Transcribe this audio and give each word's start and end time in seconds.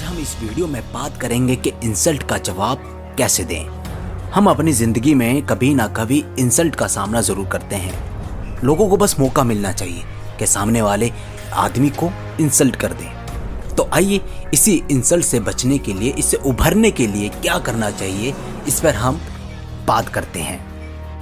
आज 0.00 0.06
हम 0.06 0.18
इस 0.18 0.34
वीडियो 0.40 0.66
में 0.66 0.80
बात 0.92 1.16
करेंगे 1.16 1.54
कि 1.56 1.70
इंसल्ट 1.84 2.22
का 2.22 2.36
जवाब 2.38 2.82
कैसे 3.18 3.44
दें। 3.44 3.66
हम 4.32 4.46
अपनी 4.50 4.72
ज़िंदगी 4.72 5.14
में 5.14 5.46
कभी 5.46 5.72
ना 5.74 5.86
कभी 5.88 6.22
इंसल्ट 6.38 6.76
का 6.76 6.86
सामना 6.86 7.20
ज़रूर 7.20 7.46
करते 7.46 7.76
हैं। 7.76 8.62
लोगों 8.64 8.88
को 8.88 8.96
बस 8.96 9.14
मौका 9.20 9.42
मिलना 9.44 9.72
चाहिए 9.72 10.02
कि 10.38 10.46
सामने 10.46 10.82
वाले 10.82 11.10
आदमी 11.54 11.90
को 11.92 12.10
इंसल्ट 12.40 12.76
कर 12.76 12.92
दें। 12.92 13.74
तो 13.76 13.88
आइए 13.94 14.20
इसी 14.54 14.74
इंसल्ट 14.90 15.24
से 15.24 15.40
बचने 15.40 15.78
के 15.78 15.92
लिए, 15.92 16.12
इससे 16.12 16.36
उभरने 16.38 16.90
के 16.90 17.06
लिए 17.06 17.28
क्या 17.30 17.58
करना 17.58 17.90
चाहिए, 17.90 18.34
इस 18.68 18.80
पर 18.80 18.94
हम 18.94 19.20
बात 19.86 20.08
करते 20.08 20.40
हैं। 20.40 20.58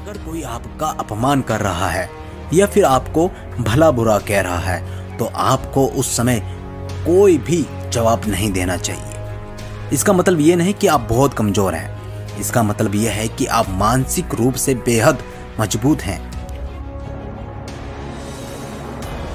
अगर 0.02 0.18
कोई 0.20 0.42
आपका 0.44 0.90
अपमान 1.00 1.42
कर 1.42 1.60
रहा 1.60 1.88
है 1.88 2.08
या 2.52 2.66
फिर 2.66 2.84
आपको 2.84 3.28
भला 3.60 3.90
बुरा 3.90 4.18
कह 4.20 4.40
रहा 4.40 4.58
है 4.60 5.16
तो 5.18 5.30
आपको 5.48 5.86
उस 5.88 6.16
समय 6.16 6.40
कोई 7.00 7.36
भी 7.40 7.64
जवाब 7.90 8.22
नहीं 8.28 8.52
देना 8.52 8.76
चाहिए। 8.76 9.90
इसका 9.92 10.12
मतलब 10.12 10.40
ये 10.40 10.56
नहीं 10.56 10.74
कि 10.74 10.86
आप 10.86 11.00
बहुत 11.00 11.34
कमज़ोर 11.34 11.74
हैं। 11.74 12.38
इसका 12.38 12.62
मतलब 12.62 12.94
यह 12.94 13.12
है 13.12 13.28
कि 13.28 13.46
आप 13.46 13.68
मानसिक 13.68 14.34
रूप 14.34 14.54
से 14.54 14.74
बेहद 14.74 15.22
मज़बूत 15.60 16.02
हैं। 16.02 16.20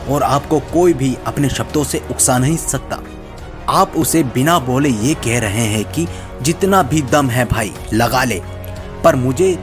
और 0.07 0.23
आपको 0.23 0.59
कोई 0.59 0.93
भी 0.93 1.17
अपने 1.27 1.49
शब्दों 1.49 1.83
से 1.83 2.01
उकसा 2.11 2.37
नहीं 2.37 2.57
सकता। 2.57 2.99
आप 3.69 3.93
उसे 3.97 4.23
बिना 4.23 4.59
बोले 4.59 4.89
ये 4.89 5.13
कह 5.13 5.39
रहे 5.39 5.65
हैं 5.67 5.83
कि 5.91 6.07
जितना 6.41 6.83
भी 6.83 7.01
दम 7.01 7.29
है 7.29 7.45
भाई, 7.45 7.73
लगा 7.93 8.23
ले, 8.23 8.41
पर 9.03 9.15
मुझे 9.15 9.53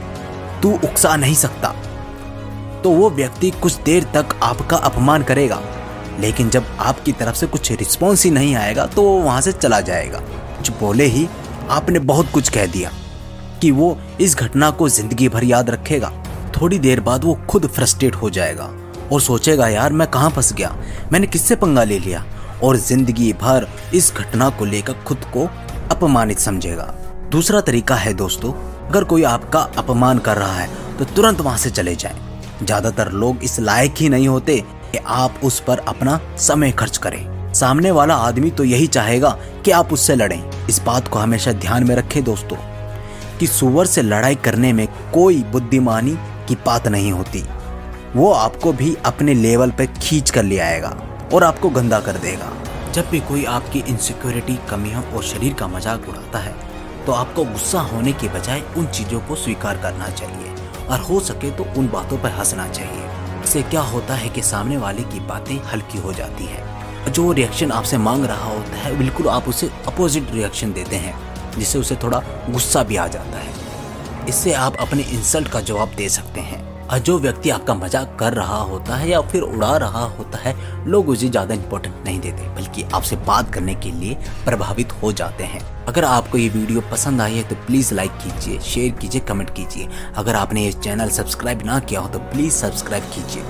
तू 0.61 0.71
उकसा 0.73 1.15
नहीं 1.15 1.35
सकता। 1.35 1.73
तो 2.83 2.89
वो 2.89 3.09
व्यक्ति 3.09 3.51
कुछ 3.51 3.75
देर 3.75 4.03
तक 4.03 4.39
आपका 4.43 4.77
अपमान 4.77 5.23
करेगा। 5.23 5.61
लेकिन 6.19 6.49
जब 6.49 6.65
आपकी 6.79 7.11
तरफ़ 7.11 7.35
से 7.35 7.47
कुछ 7.47 7.71
रिस्पॉन्स 7.71 8.23
ही 8.25 8.31
नहीं 8.31 8.55
आएगा 8.55 8.85
तो 8.85 9.03
वो 9.03 9.17
वहाँ 9.19 9.41
से 9.41 9.51
चला 9.51 9.79
जाएगा। 9.81 10.19
कुछ 10.19 10.71
बोले 10.79 11.05
ही 11.05 11.27
आपने 11.69 11.99
बहुत 12.01 12.31
कुछ 12.31 12.49
कह 12.49 12.65
दिया 12.67 12.91
कि 13.61 13.71
वो 13.71 13.97
इस 14.21 14.35
घटना 14.35 14.69
को 14.71 14.89
ज़िंदगी 14.89 15.29
भर 15.29 15.43
याद 15.43 15.69
रखेगा। 15.69 16.11
थोड़ी 16.53 16.79
देर 16.79 16.99
बाद 16.99 17.23
वो 17.23 17.33
खुद 17.49 17.67
फ्रस्ट्रेट 17.67 18.15
हो 18.15 18.29
जाएगा 18.29 18.69
और 19.11 19.21
सोचेगा, 19.21 19.67
यार, 19.67 19.93
मैं 19.93 20.07
कहाँ 20.07 20.29
फंस 20.29 20.53
गया? 20.53 20.75
मैंने 21.11 21.27
किससे 21.27 21.55
पंगा 21.55 21.83
ले 21.83 21.99
लिया? 21.99 22.23
और 22.63 22.77
ज़िंदगी 22.77 23.31
भर 23.33 23.67
इस 23.93 24.11
घटना 24.13 24.49
को 24.49 24.65
लेकर 24.65 24.93
खुद 25.05 25.25
को 25.33 25.47
अपमानित 25.91 26.39
समझेगा। 26.39 26.83
दूसरा 27.31 27.61
तरीका 27.61 27.95
है 27.95 28.13
दोस्तों, 28.13 28.51
अगर 28.87 29.03
कोई 29.03 29.23
आपका 29.25 29.59
अपमान 29.77 30.19
कर 30.19 30.37
रहा 30.37 30.53
है 30.53 30.69
तो 30.97 31.05
तुरंत 31.05 31.41
वहाँ 31.41 31.57
से 31.57 31.69
चले 31.69 31.95
जाए। 31.95 32.15
ज़्यादातर 32.63 33.11
लोग 33.13 33.43
इस 33.43 33.59
लायक 33.59 33.93
ही 33.97 34.09
नहीं 34.09 34.27
होते 34.27 34.63
कि 34.91 34.97
आप 34.97 35.39
उस 35.43 35.59
पर 35.59 35.79
अपना 35.79 36.19
समय 36.39 36.71
खर्च 36.73 36.97
करें। 36.97 37.53
सामने 37.53 37.91
वाला 37.91 38.15
आदमी 38.17 38.49
तो 38.51 38.63
यही 38.63 38.87
चाहेगा 38.87 39.29
कि 39.65 39.71
आप 39.71 39.93
उससे 39.93 40.15
लड़ें। 40.15 40.67
इस 40.67 40.81
बात 40.81 41.07
को 41.07 41.19
हमेशा 41.19 41.51
ध्यान 41.53 41.83
में 41.83 41.95
रखें 41.95 42.23
दोस्तों, 42.23 42.57
कि 43.39 43.47
सुअर 43.47 43.85
से 43.85 44.01
लड़ाई 44.01 44.35
करने 44.37 44.73
में 44.73 44.87
कोई 45.13 45.43
बुद्धिमानी 45.51 46.17
की 46.47 46.55
बात 46.65 46.87
नहीं 46.87 47.11
होती। 47.11 47.43
वो 48.15 48.31
आपको 48.33 48.73
भी 48.73 48.95
अपने 49.05 49.33
लेवल 49.33 49.71
पर 49.71 49.85
खींच 49.97 50.29
कर 50.29 50.43
ले 50.43 50.57
आएगा 50.59 50.89
और 51.33 51.43
आपको 51.43 51.69
गंदा 51.69 51.99
कर 51.99 52.17
देगा। 52.19 52.51
जब 52.93 53.09
भी 53.09 53.19
कोई 53.21 53.45
आपकी 53.47 53.79
इनसिक्योरिटी 53.81 54.57
कमियों 54.69 55.03
और 55.05 55.23
शरीर 55.23 55.53
का 55.53 55.67
मज़ाक 55.69 56.09
उड़ाता 56.09 56.39
है 56.39 56.53
तो 57.05 57.11
आपको 57.11 57.43
गुस्सा 57.45 57.79
होने 57.81 58.11
के 58.13 58.27
बजाय 58.29 58.61
उन 58.77 58.85
चीज़ों 58.87 59.19
को 59.19 59.35
स्वीकार 59.35 59.77
करना 59.77 60.09
चाहिए 60.09 60.87
और 60.87 60.99
हो 61.01 61.19
सके 61.21 61.51
तो 61.51 61.65
उन 61.77 61.87
बातों 61.89 62.17
पर 62.17 62.31
हंसना 62.31 62.67
चाहिए। 62.69 63.10
इससे 63.43 63.61
क्या 63.61 63.81
होता 63.81 64.13
है 64.13 64.29
कि 64.29 64.41
सामने 64.41 64.77
वाले 64.77 65.03
की 65.03 65.19
बातें 65.19 65.55
हल्की 65.63 65.97
हो 65.97 66.13
जाती 66.13 66.45
है। 66.45 67.11
जो 67.11 67.31
रिएक्शन 67.31 67.71
आपसे 67.71 67.97
मांग 67.97 68.25
रहा 68.25 68.49
होता 68.49 68.77
है, 68.77 68.97
बिल्कुल 68.97 69.27
आप 69.27 69.47
उसे 69.49 69.69
अपोजिट 69.87 70.31
रिएक्शन 70.31 70.73
देते 70.73 70.95
हैं, 70.95 71.15
जिससे 71.57 71.79
उसे 71.79 71.95
थोड़ा 71.95 72.21
गुस्सा 72.49 72.83
भी 72.83 72.95
आ 72.95 73.07
जाता 73.07 73.37
है। 73.37 73.59
इससे 74.29 74.53
आप 74.53 74.75
अपने 74.75 75.03
इंसल्ट 75.03 75.47
का 75.47 75.61
जवाब 75.61 75.95
दे 75.97 76.09
सकते 76.09 76.39
हैं। 76.39 76.87
और 76.87 76.99
जो 76.99 77.17
व्यक्ति 77.19 77.49
आपका 77.49 77.73
मज़ाक 77.73 78.15
कर 78.19 78.33
रहा 78.33 78.57
होता 78.61 78.95
है 78.95 79.09
या 79.09 79.21
फिर 79.21 79.41
उड़ा 79.41 79.75
रहा 79.77 80.03
होता 80.07 80.37
है, 80.37 80.55
लोग 80.87 81.09
उसे 81.09 81.29
ज़्यादा 81.29 81.55
इम्पोर्टेंट 81.55 81.95
नहीं 82.05 82.19
देते। 82.19 82.60
बल्कि 82.71 82.83
आपसे 82.95 83.15
बात 83.27 83.53
करने 83.53 83.75
के 83.75 83.91
लिए 83.91 84.15
प्रभावित 84.45 84.91
हो 85.01 85.11
जाते 85.11 85.43
हैं। 85.43 85.61
अगर 85.85 86.05
आपको 86.05 86.37
ये 86.37 86.49
वीडियो 86.49 86.81
पसंद 86.91 87.21
आई 87.21 87.35
है 87.35 87.43
तो 87.49 87.55
प्लीज़ 87.65 87.93
लाइक 87.93 88.11
कीजिए 88.23 88.59
शेयर 88.61 88.91
कीजिए 88.99 89.21
कमेंट 89.27 89.49
कीजिए। 89.55 89.87
अगर 90.17 90.35
आपने 90.35 90.63
ये 90.65 90.71
चैनल 90.73 91.09
सब्सक्राइब 91.09 91.65
ना 91.65 91.79
किया 91.81 91.99
हो 91.99 92.09
तो 92.09 92.19
प्लीज़ 92.31 92.53
सब्सक्राइब 92.53 93.03
कीजिए। 93.15 93.43